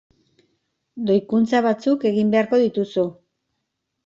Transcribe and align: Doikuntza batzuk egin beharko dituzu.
Doikuntza 1.09 1.61
batzuk 1.67 2.07
egin 2.13 2.33
beharko 2.37 2.61
dituzu. 2.65 3.05